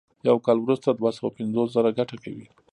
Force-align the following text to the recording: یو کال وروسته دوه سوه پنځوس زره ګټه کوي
یو 0.27 0.37
کال 0.45 0.57
وروسته 0.61 0.89
دوه 0.91 1.11
سوه 1.17 1.29
پنځوس 1.37 1.67
زره 1.75 1.91
ګټه 1.99 2.15
کوي 2.23 2.45